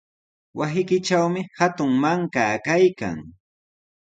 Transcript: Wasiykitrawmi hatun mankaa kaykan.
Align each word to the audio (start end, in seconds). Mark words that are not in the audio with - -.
Wasiykitrawmi 0.57 1.41
hatun 1.59 1.91
mankaa 2.01 2.53
kaykan. 2.65 3.17